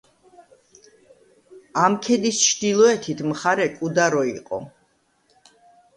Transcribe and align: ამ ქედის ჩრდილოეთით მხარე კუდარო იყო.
ამ 1.83 1.99
ქედის 2.07 2.41
ჩრდილოეთით 2.47 3.23
მხარე 3.33 3.71
კუდარო 3.79 4.25
იყო. 4.35 4.65